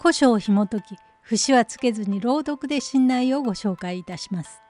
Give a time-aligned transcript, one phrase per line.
[0.00, 4.62] 古書を紐解き節はつけずに朗読で信頼をご紹介いたします。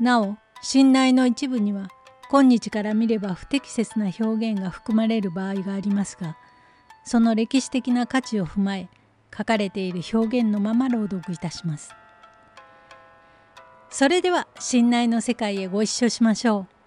[0.00, 1.88] なお信頼の一部には
[2.28, 6.36] 今日から見れば不適切な表現が含まれる場合がありますが
[7.04, 8.88] その歴史的な価値を踏まえ
[9.36, 11.94] 書かれている表現のまま朗読いたします。
[13.90, 16.77] それでは信頼の世界へご一緒しましょう。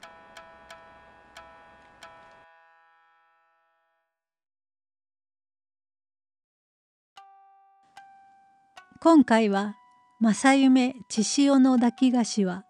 [9.03, 9.77] 今回は
[10.19, 12.65] 正夢千潮の抱き菓子は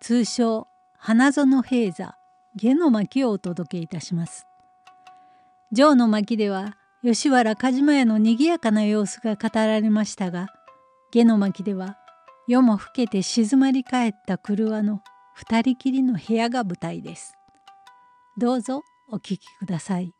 [0.00, 0.66] 通称
[0.98, 2.16] 花園平座
[2.56, 4.48] 下の巻をお届けいたします。
[5.72, 10.48] 城の巻では吉原梶島屋のにぎやかな様子が語られましたが
[11.12, 11.98] 下の巻では
[12.48, 15.02] 夜も更けて静まり返った車の
[15.34, 17.34] 二人きりの部屋が舞台です。
[18.36, 20.12] どうぞお聞きください。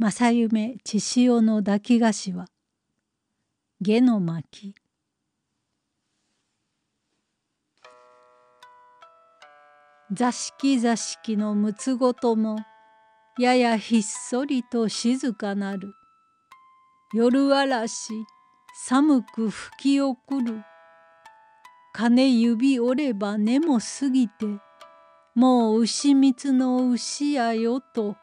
[0.00, 2.46] 正夢千潮の抱き菓子は
[3.80, 4.76] 下の巻。
[10.12, 12.60] 座敷座敷のむつごとも
[13.40, 15.92] ややひっそりと静かなる。
[17.12, 18.12] 夜嵐
[18.86, 20.62] 寒く吹き送る。
[21.92, 24.46] 金指折れば根も過ぎて
[25.34, 28.14] もう牛蜜の牛やよと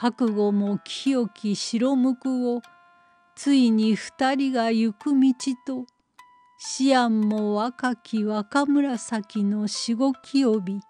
[0.00, 2.62] 覚悟も清き白むくを
[3.36, 5.34] ついに二人が行く道
[5.66, 5.74] と
[6.80, 10.80] 思案も若き若紫のしごき帯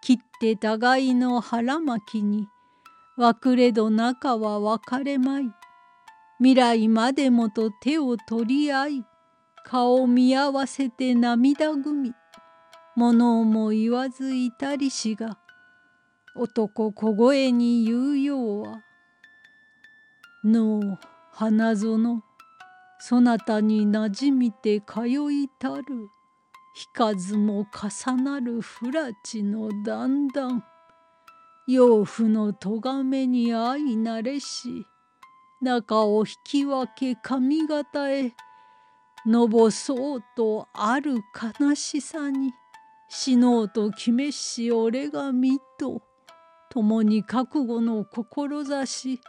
[0.00, 2.46] 切って互いの腹巻きに
[3.16, 5.50] 別れど中は別れまい
[6.38, 9.04] 未来までもと手を取り合い
[9.64, 12.12] 顔見合わせて涙ぐみ
[12.94, 15.38] 物をも言わずいたりしが
[16.40, 18.84] 男小声に言うようは
[20.44, 20.98] 「のう
[21.32, 22.22] 花園
[23.00, 25.84] そなたになじみて通いたる
[26.76, 30.64] 引かずも重なる不らちの段々
[31.66, 34.86] 養父の咎めに相なれし
[35.60, 38.32] 中を引き分け髪型へ
[39.26, 41.16] のぼそうとある
[41.60, 42.52] 悲しさに
[43.08, 46.02] 死のうと決めし俺が見と
[46.78, 49.20] 共に覚悟の志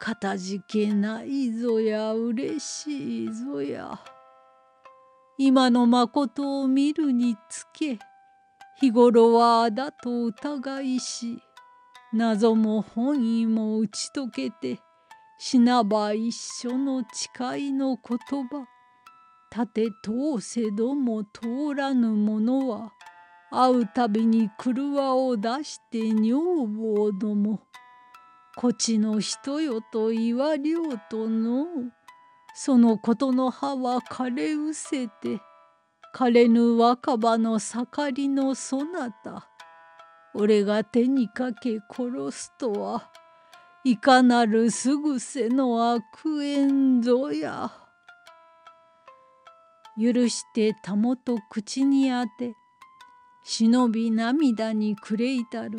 [0.00, 4.00] かたじけないぞやうれしいぞや。
[5.38, 8.00] 今のまことを見るにつけ
[8.80, 11.38] 日頃はあだと疑いし
[12.12, 14.80] 謎も本意も打ち解けて
[15.38, 18.66] 死なば一緒の誓いの言葉
[19.52, 22.92] 立て通せども通らぬ者は
[23.50, 27.60] 会うたびに車を出して女房ども
[28.56, 31.66] こちの人よと言わりょうとの
[32.54, 35.40] そのことの葉は枯れうせて
[36.14, 39.48] 枯れぬ若葉の盛りのそなた
[40.34, 43.10] 俺が手にかけ殺すとは
[43.84, 47.70] いかなるすぐせの悪縁ぞや。
[49.96, 52.54] 許してたもと口に当て
[53.48, 55.78] 忍び涙に暮れ至る。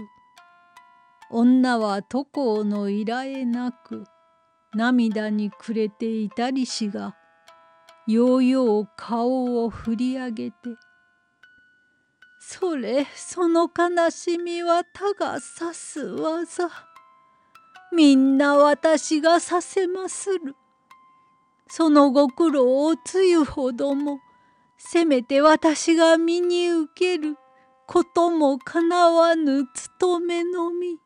[1.29, 4.05] 女は渡航の依頼なく
[4.73, 7.17] 涙に暮れていたりしが
[8.07, 10.55] ようよう顔を振り上げて
[12.39, 16.69] 「それその悲しみは他が指す技。
[17.91, 20.55] みんな私がさせまする」
[21.67, 24.21] そのご苦労をつゆほども
[24.77, 27.37] せめて私が身に受ける。
[27.87, 30.99] こともかなわぬ務めのみ。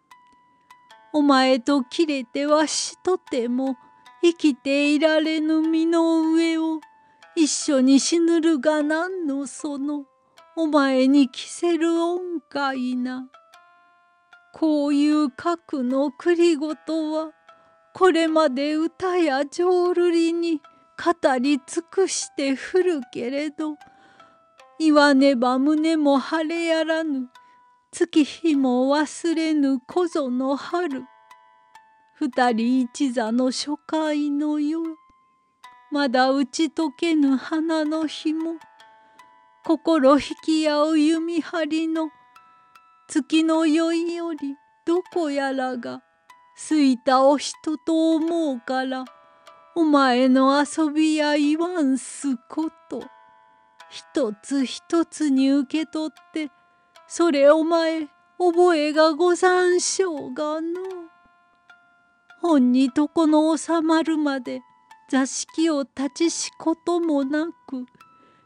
[1.14, 3.76] お前と切れてわしとても
[4.24, 6.80] 生きていられぬ身の上を
[7.36, 10.06] 一緒に死ぬるが何のその
[10.56, 13.30] お前に着せる恩かいな。
[14.52, 17.32] こういう核の繰りごとは
[17.94, 20.62] これまで歌や浄瑠璃に
[20.98, 23.76] 語り尽くしてふるけれど
[24.84, 27.30] 言わねば胸も晴れやらぬ。
[27.92, 31.04] 月日も忘れぬ小ぞの春。
[32.16, 34.96] 二人一座の初回の夜。
[35.92, 38.56] まだ打ち解けぬ花の紐
[39.64, 42.10] 心引き合う弓張りの。
[43.08, 44.40] 月の酔いより
[44.88, 46.02] どこやらが
[46.56, 49.06] すいたお人と思うから
[49.76, 53.21] お前の遊びや言わんすこと。
[53.92, 56.50] 一つ一つに受け取って
[57.10, 58.08] それお前
[58.40, 60.80] 覚えがござんしょうがの。
[62.40, 64.62] 本に床の収まるまで
[65.10, 67.86] 座敷を立ちしこともなく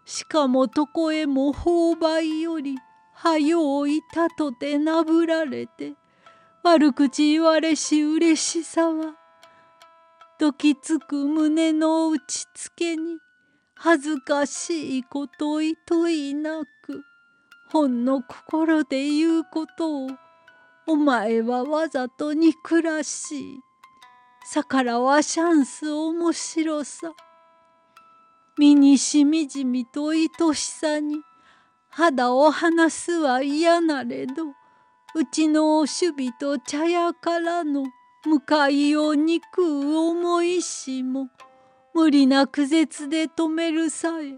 [0.04, 2.76] しかも床へも勾配より
[3.14, 5.94] はよういたとてなぶられて
[6.64, 9.14] 悪口言われしうれしさは
[10.40, 13.20] どきつく胸の打ちつけに
[13.76, 17.04] 恥ずかしいこといといなく
[17.72, 20.10] ほんの心で言うことを
[20.88, 23.60] お前はわざと憎らしい。
[24.46, 27.14] さからはシャンス面白さ。
[28.58, 31.18] 身にしみじみと愛しさに
[31.90, 34.50] 肌を離すは嫌なれど
[35.16, 37.84] うちの守備と茶屋からの
[38.26, 41.30] 向かいを憎う思いしも
[41.96, 44.38] 無理な苦絶で止めるさえ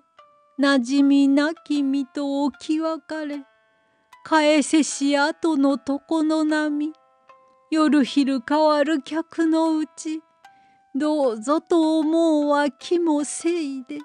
[0.60, 3.46] なじみなき身と置き別れ
[4.24, 6.94] 返せし後の床の波
[7.72, 10.22] 夜昼変わる客のうち
[10.94, 14.02] どうぞと思うは気もせいで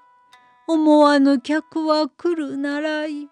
[0.67, 3.29] 思わぬ客は来るならい。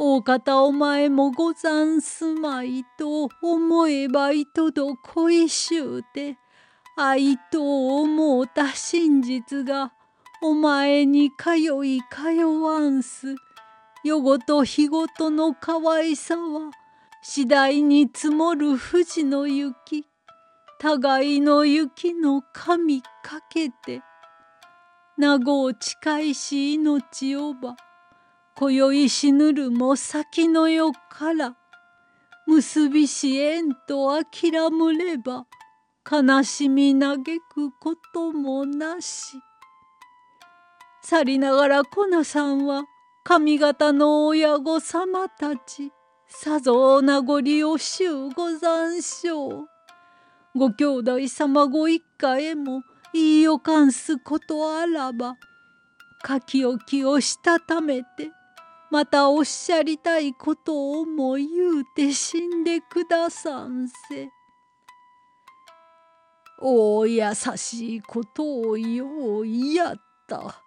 [0.00, 6.38] 大方お前もござんすまいと思えばいとど恋しゅうて
[7.00, 9.92] 愛と思うた真実が
[10.42, 13.36] お前に通い通わんす。
[14.02, 16.72] 夜ごと日ごとの可愛さは
[17.22, 20.06] 次第に積もる富士の雪。
[20.80, 24.00] 互いの雪の神かけて
[25.16, 27.76] 名護を誓いし命をば
[28.56, 31.56] 今宵死ぬるも先の世から
[32.46, 35.46] 結びし縁と諦むれば
[36.10, 39.36] 悲しみ嘆くこともなし
[41.02, 42.84] 去りながらコナさんは
[43.24, 45.92] 上方の親御様たち
[46.26, 49.68] さぞお名残惜しゅうござんしょう。
[50.54, 52.82] ご兄弟様ご一家へも
[53.12, 55.36] 言いよかんすことあらば
[56.26, 58.30] 書き置きをしたためて
[58.90, 64.37] またおっしゃりたいことをも言うて死んでくださんせ。
[66.60, 69.96] お優しいことをようやっ
[70.26, 70.62] た。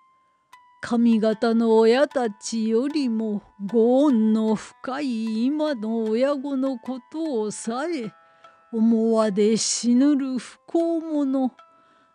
[0.82, 8.12] 上方の親たちよりもご恩の深い今の親子のことをさえ
[8.74, 11.52] 思わで死ぬる不幸者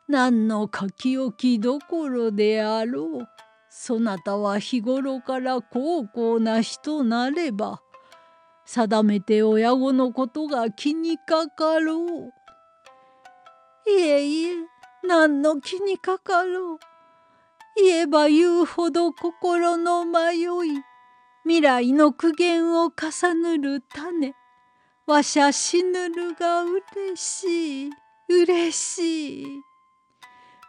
[0.09, 3.29] 何の書き置きどころであろう
[3.71, 7.81] そなたは日頃から高校な人なれば
[8.65, 12.46] 定めて親子のことが気にかかろう。
[13.89, 14.55] いえいえ
[15.03, 16.79] 何の気にかかろう。
[17.77, 20.49] 言えば言うほど心の迷い
[21.45, 24.35] 未来の苦言を重ぬる種
[25.07, 27.91] わしゃ死ぬるがうれしい
[28.29, 29.47] うれしい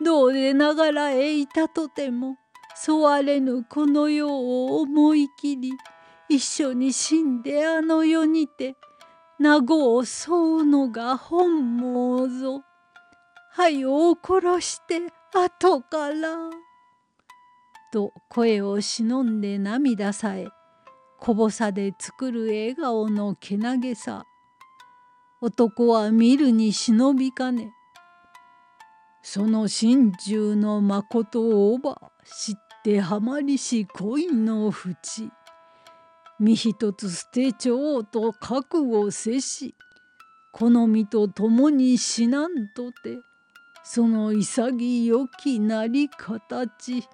[0.03, 2.35] どうでながらへいたとても
[2.75, 5.71] そわれぬこの世を思い切り
[6.29, 8.75] 一緒に死んであの世にて
[9.39, 12.66] 名護を襲うのが本望ぞ。
[13.57, 14.99] はよを殺して
[15.33, 16.51] 後から。
[17.91, 20.49] と声を忍んで涙さえ
[21.19, 24.25] こぼさで作る笑顔のけなげさ。
[25.41, 27.73] 男は見るに忍びかね。
[29.23, 35.31] その心中のまことをば知ってはまりし恋の淵。
[36.39, 39.73] 身一つ捨てちょうと覚悟せし
[40.51, 43.17] 好みと共に死なんとて。
[43.89, 47.07] その潔きなり形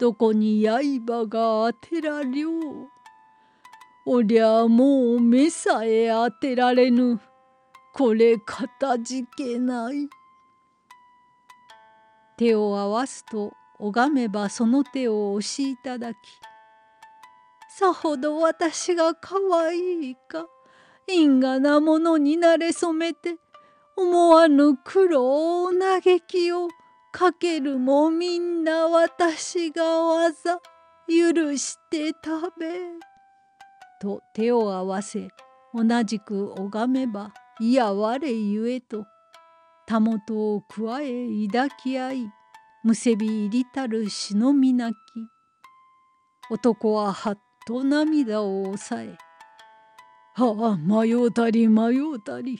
[0.00, 2.52] どこに刃が当てらりょう。
[4.04, 7.20] おりゃもう目さえ当てられぬ。
[7.94, 10.08] これかたじけない。
[12.36, 16.16] 手を合わすと拝めばその手を押しいただき
[17.78, 20.48] さほど私が可愛いか
[21.06, 23.36] 因果なものになれそめて
[23.96, 26.68] 思わぬ苦労嘆きを
[27.12, 30.60] かけるもみんな私がわざ
[31.08, 32.70] 許して食べ」
[34.00, 35.28] と手を合わせ
[35.74, 39.06] 同じく拝めばいや我ゆえと
[39.86, 42.30] たもとを加え抱き合い
[42.84, 44.96] むせび入りたる忍び泣き。
[46.50, 49.18] 男ははっと涙を抑え
[50.34, 52.58] 「はあ迷うたり迷うたり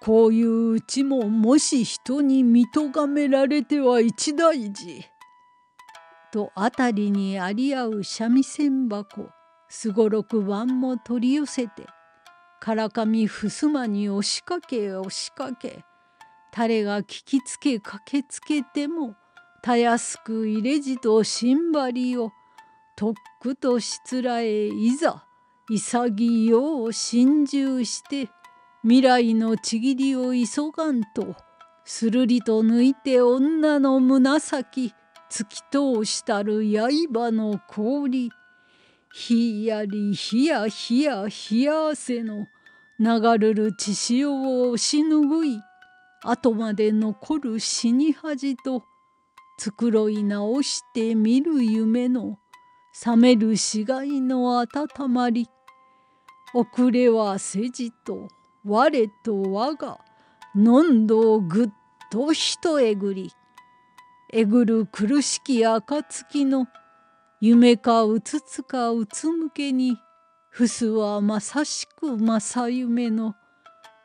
[0.00, 5.04] こういううちももし人に見とがめられては一大事」
[6.32, 9.28] と辺りにあり合う三味線箱
[9.68, 11.86] すごろく盤も取り寄せて
[12.60, 15.84] からかみふすまに押しかけ押しかけ
[16.52, 19.16] 誰が聞きつけ駆けつけても
[19.62, 22.32] たやすく入れじとしんばりを
[22.96, 25.24] とっくとしつらえいざ
[25.68, 28.28] 潔よう心中して
[28.82, 31.36] 未来のちぎりを急がんと
[31.84, 34.94] するりと抜いて女の胸先
[35.30, 38.30] 突き通したる刃の氷。
[39.12, 42.46] ひやりひやひやひや汗の
[42.98, 45.60] 流るる血潮を押し拭い。
[46.22, 48.84] 後まで残る死に恥と
[49.58, 52.38] 繕い直して見る夢の
[52.94, 55.48] 覚める死骸の温まり。
[56.54, 58.28] 遅れはせじと
[58.64, 59.98] 我と我が
[60.54, 61.68] のんどをぐっ
[62.10, 63.30] と一えぐり
[64.32, 66.66] えぐる苦しき暁の
[67.40, 69.96] 夢かうつつかうつむけに
[70.50, 73.34] ふすはまさしく正夢の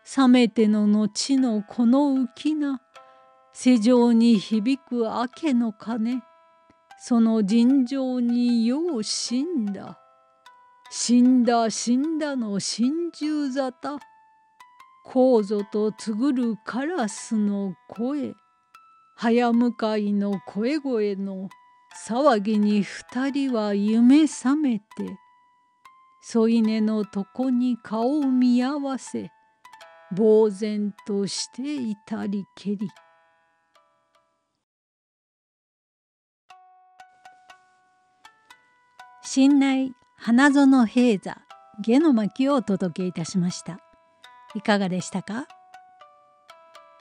[0.04, 2.82] 覚めての後のこの浮きな
[3.54, 6.22] 世上に響く明けの鐘
[6.98, 10.00] その尋常によう死んだ。
[10.90, 13.98] 死んだ死んだの心中沙汰。
[15.06, 18.34] 皇祖とつぐるカラスの声
[19.16, 21.48] 早向かいの声声の
[22.08, 24.86] 騒ぎに二人は夢覚めて
[26.24, 29.30] 添い寝の床に顔を見合わせ
[30.18, 32.90] 呆然としていたりけり。
[39.22, 41.38] 新内花園平座
[41.82, 43.85] 下の巻をお届けいたしました。
[44.56, 45.48] いかがでしたか？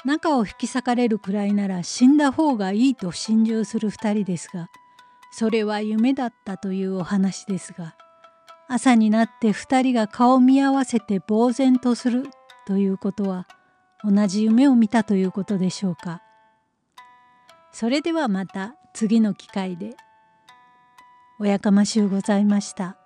[0.04, 4.68] 中を引き裂かれるくらいなら死んだ方がいいと心中する二人ですが
[5.32, 7.96] それは夢だったというお話ですが
[8.68, 12.24] 朝になって2人が顔を見合わせて呆然とする
[12.66, 13.46] ということは
[14.04, 16.20] 同じ夢を見たということでしょうか。
[17.72, 19.96] それではまた次の機会で。
[21.40, 22.96] おやかましゅうございました。